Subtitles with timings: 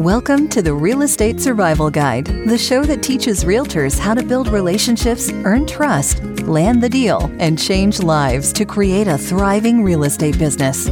[0.00, 4.48] Welcome to the Real Estate Survival Guide, the show that teaches realtors how to build
[4.48, 10.38] relationships, earn trust, land the deal, and change lives to create a thriving real estate
[10.38, 10.88] business.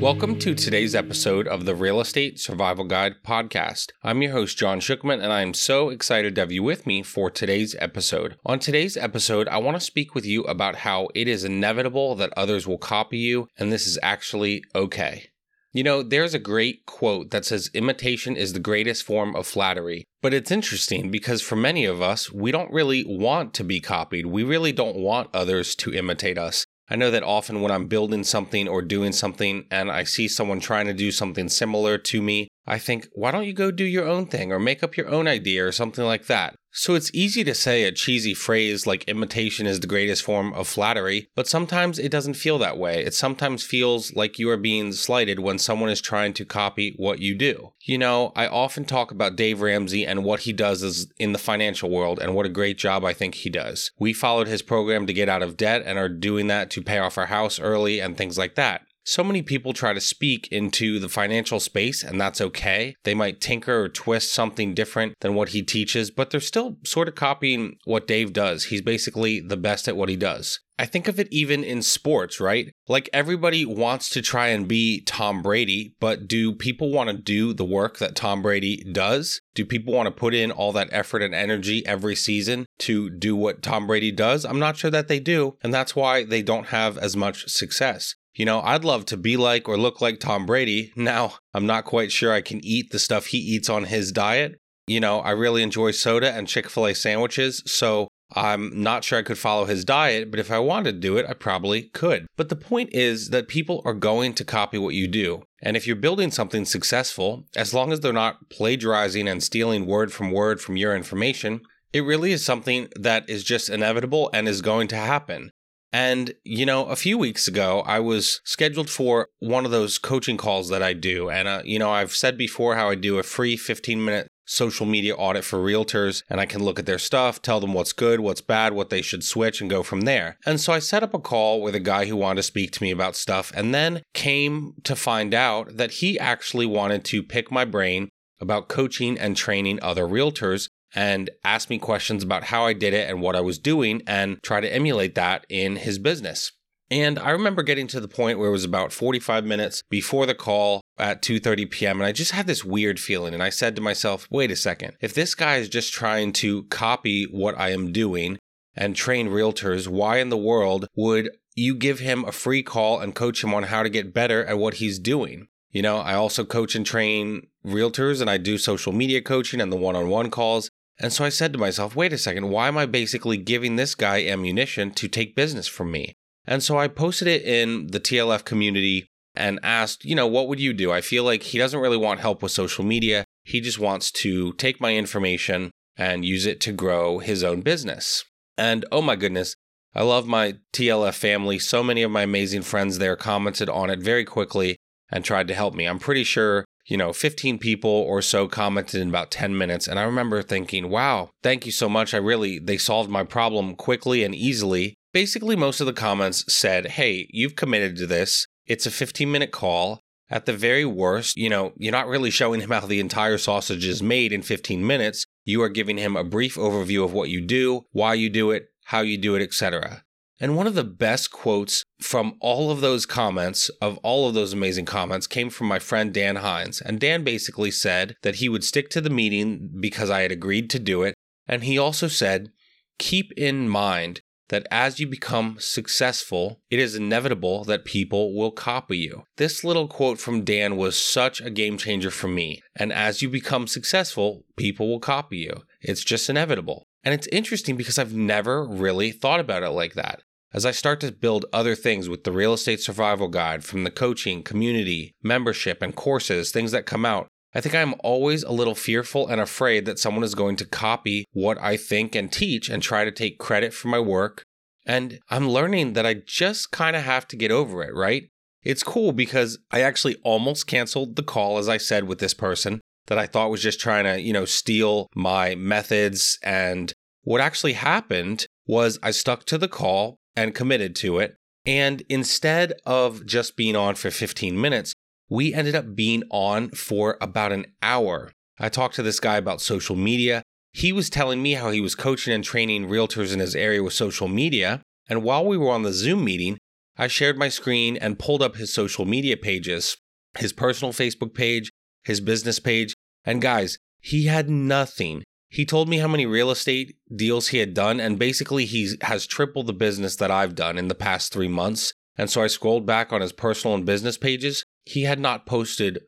[0.00, 3.90] Welcome to today's episode of the Real Estate Survival Guide podcast.
[4.04, 7.02] I'm your host, John Shookman, and I am so excited to have you with me
[7.02, 8.36] for today's episode.
[8.46, 12.32] On today's episode, I want to speak with you about how it is inevitable that
[12.36, 15.30] others will copy you, and this is actually okay.
[15.76, 20.04] You know, there's a great quote that says imitation is the greatest form of flattery.
[20.22, 24.24] But it's interesting because for many of us, we don't really want to be copied.
[24.24, 26.64] We really don't want others to imitate us.
[26.88, 30.60] I know that often when I'm building something or doing something and I see someone
[30.60, 34.06] trying to do something similar to me, I think, why don't you go do your
[34.06, 36.56] own thing or make up your own idea or something like that?
[36.78, 40.68] So it's easy to say a cheesy phrase like imitation is the greatest form of
[40.68, 43.02] flattery, but sometimes it doesn't feel that way.
[43.02, 47.18] It sometimes feels like you are being slighted when someone is trying to copy what
[47.18, 47.72] you do.
[47.80, 51.38] You know, I often talk about Dave Ramsey and what he does is in the
[51.38, 53.90] financial world and what a great job I think he does.
[53.98, 56.98] We followed his program to get out of debt and are doing that to pay
[56.98, 58.82] off our house early and things like that.
[59.08, 62.96] So many people try to speak into the financial space, and that's okay.
[63.04, 67.06] They might tinker or twist something different than what he teaches, but they're still sort
[67.06, 68.64] of copying what Dave does.
[68.64, 70.58] He's basically the best at what he does.
[70.76, 72.72] I think of it even in sports, right?
[72.88, 77.52] Like everybody wants to try and be Tom Brady, but do people want to do
[77.52, 79.40] the work that Tom Brady does?
[79.54, 83.36] Do people want to put in all that effort and energy every season to do
[83.36, 84.44] what Tom Brady does?
[84.44, 88.16] I'm not sure that they do, and that's why they don't have as much success.
[88.36, 90.92] You know, I'd love to be like or look like Tom Brady.
[90.94, 94.60] Now, I'm not quite sure I can eat the stuff he eats on his diet.
[94.86, 99.18] You know, I really enjoy soda and Chick fil A sandwiches, so I'm not sure
[99.18, 102.26] I could follow his diet, but if I wanted to do it, I probably could.
[102.36, 105.42] But the point is that people are going to copy what you do.
[105.62, 110.12] And if you're building something successful, as long as they're not plagiarizing and stealing word
[110.12, 114.60] from word from your information, it really is something that is just inevitable and is
[114.60, 115.50] going to happen.
[115.96, 120.36] And, you know, a few weeks ago, I was scheduled for one of those coaching
[120.36, 121.30] calls that I do.
[121.30, 124.84] And, uh, you know, I've said before how I do a free 15 minute social
[124.84, 128.20] media audit for realtors and I can look at their stuff, tell them what's good,
[128.20, 130.36] what's bad, what they should switch, and go from there.
[130.44, 132.82] And so I set up a call with a guy who wanted to speak to
[132.82, 137.50] me about stuff and then came to find out that he actually wanted to pick
[137.50, 142.72] my brain about coaching and training other realtors and ask me questions about how I
[142.72, 146.52] did it and what I was doing and try to emulate that in his business.
[146.90, 150.34] And I remember getting to the point where it was about 45 minutes before the
[150.34, 152.00] call at 2:30 p.m.
[152.00, 154.96] and I just had this weird feeling and I said to myself, "Wait a second.
[155.00, 158.38] If this guy is just trying to copy what I am doing
[158.74, 163.14] and train realtors, why in the world would you give him a free call and
[163.14, 166.44] coach him on how to get better at what he's doing?" You know, I also
[166.44, 170.70] coach and train realtors and I do social media coaching and the one-on-one calls.
[170.98, 173.94] And so I said to myself, wait a second, why am I basically giving this
[173.94, 176.14] guy ammunition to take business from me?
[176.46, 180.60] And so I posted it in the TLF community and asked, you know, what would
[180.60, 180.90] you do?
[180.90, 183.24] I feel like he doesn't really want help with social media.
[183.44, 188.24] He just wants to take my information and use it to grow his own business.
[188.56, 189.54] And oh my goodness,
[189.94, 191.58] I love my TLF family.
[191.58, 194.76] So many of my amazing friends there commented on it very quickly
[195.10, 195.86] and tried to help me.
[195.86, 199.88] I'm pretty sure you know, 15 people or so commented in about 10 minutes.
[199.88, 202.14] And I remember thinking, wow, thank you so much.
[202.14, 204.94] I really, they solved my problem quickly and easily.
[205.12, 208.46] Basically, most of the comments said, hey, you've committed to this.
[208.66, 210.00] It's a 15 minute call.
[210.28, 213.86] At the very worst, you know, you're not really showing him how the entire sausage
[213.86, 215.24] is made in 15 minutes.
[215.44, 218.66] You are giving him a brief overview of what you do, why you do it,
[218.86, 220.02] how you do it, etc.
[220.38, 224.52] And one of the best quotes from all of those comments, of all of those
[224.52, 226.80] amazing comments, came from my friend Dan Hines.
[226.80, 230.68] And Dan basically said that he would stick to the meeting because I had agreed
[230.70, 231.14] to do it.
[231.46, 232.50] And he also said,
[232.98, 238.98] keep in mind that as you become successful, it is inevitable that people will copy
[238.98, 239.24] you.
[239.38, 242.62] This little quote from Dan was such a game changer for me.
[242.76, 245.62] And as you become successful, people will copy you.
[245.80, 246.86] It's just inevitable.
[247.02, 250.22] And it's interesting because I've never really thought about it like that.
[250.56, 253.90] As I start to build other things with the Real Estate Survival Guide from the
[253.90, 258.74] coaching, community, membership, and courses, things that come out, I think I'm always a little
[258.74, 262.82] fearful and afraid that someone is going to copy what I think and teach and
[262.82, 264.44] try to take credit for my work.
[264.86, 268.30] And I'm learning that I just kind of have to get over it, right?
[268.62, 272.80] It's cool because I actually almost canceled the call, as I said, with this person
[273.08, 276.38] that I thought was just trying to, you know, steal my methods.
[276.42, 276.94] And
[277.24, 281.36] what actually happened was I stuck to the call and committed to it.
[281.64, 284.92] And instead of just being on for 15 minutes,
[285.28, 288.30] we ended up being on for about an hour.
[288.58, 290.42] I talked to this guy about social media.
[290.72, 293.94] He was telling me how he was coaching and training realtors in his area with
[293.94, 294.82] social media.
[295.08, 296.58] And while we were on the Zoom meeting,
[296.96, 299.96] I shared my screen and pulled up his social media pages
[300.38, 301.70] his personal Facebook page,
[302.04, 302.94] his business page.
[303.24, 305.24] And guys, he had nothing.
[305.48, 309.26] He told me how many real estate deals he had done, and basically he has
[309.26, 311.94] tripled the business that I've done in the past three months.
[312.18, 314.64] And so I scrolled back on his personal and business pages.
[314.84, 316.00] He had not posted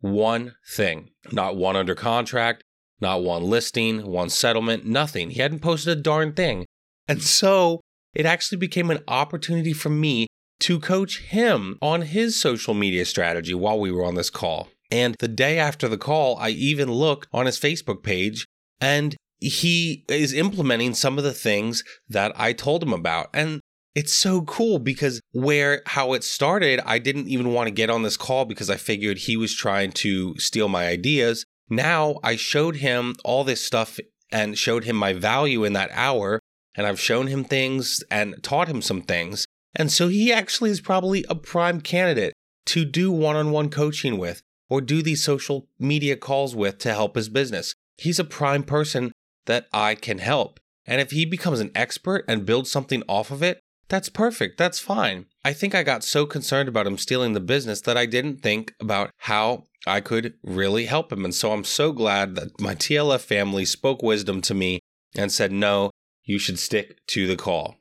[0.00, 2.62] one thing, not one under contract,
[3.00, 5.30] not one listing, one settlement, nothing.
[5.30, 6.64] He hadn't posted a darn thing.
[7.08, 7.80] And so
[8.14, 10.26] it actually became an opportunity for me
[10.60, 14.68] to coach him on his social media strategy while we were on this call.
[14.90, 18.46] And the day after the call, I even looked on his Facebook page
[18.80, 23.28] and he is implementing some of the things that I told him about.
[23.34, 23.60] And
[23.94, 28.02] it's so cool because where how it started, I didn't even want to get on
[28.02, 31.44] this call because I figured he was trying to steal my ideas.
[31.68, 33.98] Now I showed him all this stuff
[34.30, 36.40] and showed him my value in that hour.
[36.74, 39.46] And I've shown him things and taught him some things.
[39.74, 42.34] And so he actually is probably a prime candidate
[42.66, 46.92] to do one on one coaching with or do these social media calls with to
[46.92, 49.12] help his business he's a prime person
[49.46, 50.60] that I can help.
[50.86, 54.58] And if he becomes an expert and builds something off of it, that's perfect.
[54.58, 55.26] That's fine.
[55.44, 58.74] I think I got so concerned about him stealing the business that I didn't think
[58.80, 61.24] about how I could really help him.
[61.24, 64.80] And so I'm so glad that my TLF family spoke wisdom to me
[65.14, 65.90] and said, no,
[66.24, 67.76] you should stick to the call.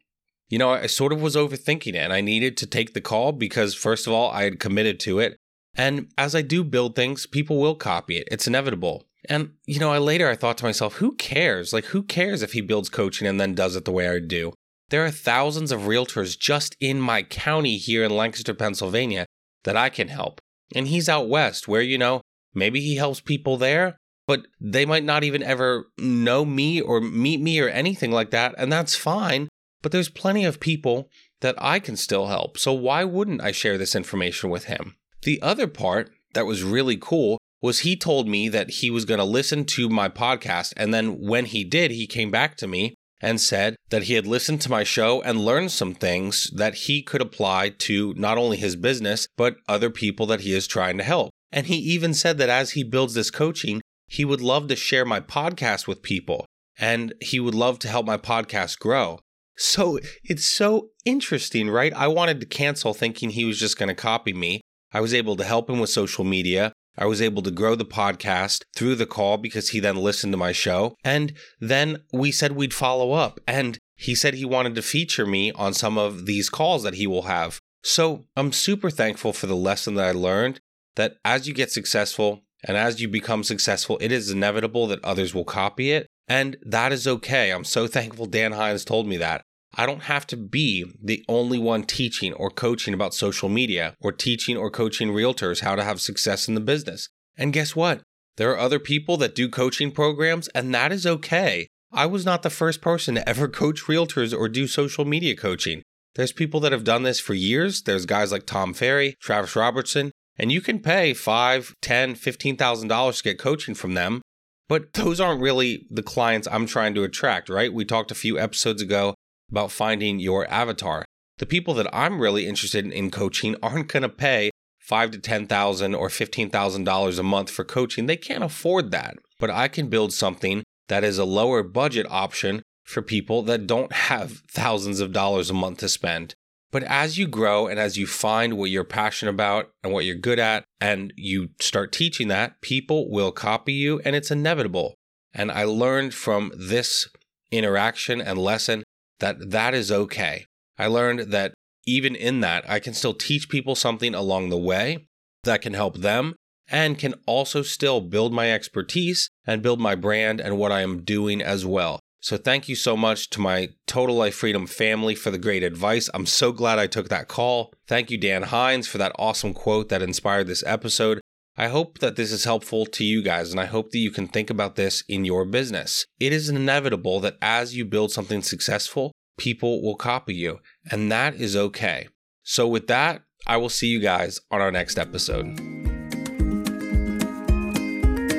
[0.47, 3.31] You know, I sort of was overthinking it and I needed to take the call
[3.31, 5.35] because, first of all, I had committed to it.
[5.75, 8.27] And as I do build things, people will copy it.
[8.31, 9.07] It's inevitable.
[9.29, 11.73] And, you know, I later I thought to myself, who cares?
[11.73, 14.53] Like, who cares if he builds coaching and then does it the way I do?
[14.89, 19.25] There are thousands of realtors just in my county here in Lancaster, Pennsylvania
[19.63, 20.39] that I can help.
[20.75, 22.21] And he's out west where, you know,
[22.53, 27.41] maybe he helps people there, but they might not even ever know me or meet
[27.41, 28.53] me or anything like that.
[28.57, 29.49] And that's fine.
[29.81, 31.09] But there's plenty of people
[31.41, 32.57] that I can still help.
[32.57, 34.95] So why wouldn't I share this information with him?
[35.23, 39.19] The other part that was really cool was he told me that he was going
[39.19, 40.73] to listen to my podcast.
[40.77, 44.27] And then when he did, he came back to me and said that he had
[44.27, 48.57] listened to my show and learned some things that he could apply to not only
[48.57, 51.31] his business, but other people that he is trying to help.
[51.51, 55.05] And he even said that as he builds this coaching, he would love to share
[55.05, 56.45] my podcast with people
[56.77, 59.19] and he would love to help my podcast grow.
[59.57, 61.93] So it's so interesting, right?
[61.93, 64.61] I wanted to cancel thinking he was just going to copy me.
[64.91, 66.73] I was able to help him with social media.
[66.97, 70.37] I was able to grow the podcast through the call because he then listened to
[70.37, 70.95] my show.
[71.03, 73.39] And then we said we'd follow up.
[73.47, 77.07] And he said he wanted to feature me on some of these calls that he
[77.07, 77.59] will have.
[77.83, 80.59] So I'm super thankful for the lesson that I learned
[80.95, 85.35] that as you get successful and as you become successful, it is inevitable that others
[85.35, 86.07] will copy it.
[86.27, 87.51] And that is okay.
[87.51, 89.43] I'm so thankful Dan Hines told me that.
[89.77, 94.11] I don't have to be the only one teaching or coaching about social media or
[94.11, 97.09] teaching or coaching realtors how to have success in the business.
[97.37, 98.01] And guess what?
[98.37, 101.67] There are other people that do coaching programs, and that is okay.
[101.91, 105.81] I was not the first person to ever coach realtors or do social media coaching.
[106.15, 107.81] There's people that have done this for years.
[107.81, 112.87] There's guys like Tom Ferry, Travis Robertson, and you can pay five, ten, fifteen thousand
[112.87, 114.21] dollars to get coaching from them.
[114.67, 117.73] But those aren't really the clients I'm trying to attract, right?
[117.73, 119.13] We talked a few episodes ago
[119.49, 121.05] about finding your avatar.
[121.37, 125.47] The people that I'm really interested in coaching aren't going to pay five to ten
[125.47, 128.05] thousand or fifteen thousand dollars a month for coaching.
[128.05, 129.17] They can't afford that.
[129.39, 133.91] But I can build something that is a lower budget option for people that don't
[133.91, 136.35] have thousands of dollars a month to spend.
[136.71, 140.15] But as you grow and as you find what you're passionate about and what you're
[140.15, 144.93] good at, and you start teaching that, people will copy you and it's inevitable.
[145.33, 147.09] And I learned from this
[147.51, 148.83] interaction and lesson
[149.19, 150.45] that that is okay.
[150.77, 151.53] I learned that
[151.85, 155.07] even in that, I can still teach people something along the way
[155.43, 156.35] that can help them
[156.67, 161.03] and can also still build my expertise and build my brand and what I am
[161.03, 161.99] doing as well.
[162.21, 166.09] So, thank you so much to my Total Life Freedom family for the great advice.
[166.11, 167.71] I'm so glad I took that call.
[167.87, 171.21] Thank you, Dan Hines, for that awesome quote that inspired this episode.
[171.57, 174.27] I hope that this is helpful to you guys, and I hope that you can
[174.27, 176.05] think about this in your business.
[176.19, 180.59] It is inevitable that as you build something successful, people will copy you,
[180.91, 182.09] and that is okay.
[182.43, 185.74] So, with that, I will see you guys on our next episode.